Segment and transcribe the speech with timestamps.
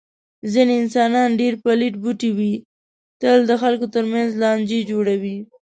[0.51, 2.53] ځنې انسانان ډېر پلیت بوټی وي.
[3.21, 5.37] تل د خلکو تر منځ لانجې جوړوي.